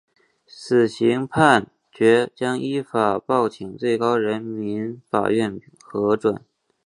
[0.47, 6.43] 死刑判决将依法报请最高人民法院核准。